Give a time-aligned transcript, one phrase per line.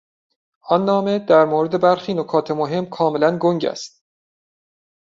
[0.61, 4.05] آن نامه در مورد برخی نکات مهم کاملا گنگ است.